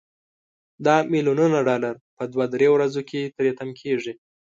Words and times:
دا 0.85 0.95
ملیونونه 1.11 1.57
ډالر 1.67 1.95
په 2.17 2.23
دوه 2.31 2.45
درې 2.53 2.67
ورځو 2.75 3.01
کې 3.09 3.21
تري 3.35 3.51
تم 3.59 3.69
کیږي. 3.79 4.13